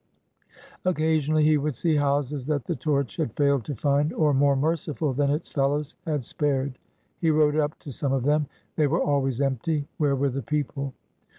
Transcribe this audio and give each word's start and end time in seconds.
Occasionally 0.83 1.43
he 1.43 1.59
would 1.59 1.75
see 1.75 1.97
houses 1.97 2.47
that 2.47 2.65
the 2.65 2.75
torch 2.75 3.17
had 3.17 3.35
failed 3.35 3.63
to 3.65 3.75
find, 3.75 4.11
or, 4.13 4.33
more 4.33 4.55
merciful 4.55 5.13
than 5.13 5.29
its 5.29 5.51
fellows, 5.51 5.95
had 6.07 6.25
spared. 6.25 6.79
He 7.19 7.29
rode 7.29 7.55
up 7.55 7.77
to 7.81 7.91
some 7.91 8.11
of 8.11 8.23
them. 8.23 8.47
They 8.77 8.87
were 8.87 9.03
always 9.03 9.41
empty. 9.41 9.87
Where 9.99 10.15
were 10.15 10.29
the 10.31 10.41
people? 10.41 10.95